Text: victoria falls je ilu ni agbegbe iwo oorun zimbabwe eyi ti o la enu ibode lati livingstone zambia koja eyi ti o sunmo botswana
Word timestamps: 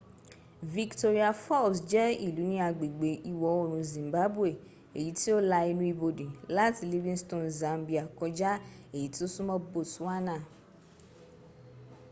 victoria 0.77 1.29
falls 1.45 1.77
je 1.91 2.05
ilu 2.27 2.43
ni 2.51 2.57
agbegbe 2.67 3.09
iwo 3.31 3.47
oorun 3.57 3.83
zimbabwe 3.95 4.49
eyi 4.97 5.11
ti 5.19 5.27
o 5.37 5.39
la 5.49 5.59
enu 5.69 5.83
ibode 5.93 6.25
lati 6.55 6.81
livingstone 6.91 7.47
zambia 7.59 8.03
koja 8.17 8.51
eyi 8.95 9.07
ti 9.13 9.19
o 9.25 9.27
sunmo 9.33 9.55
botswana 9.71 10.35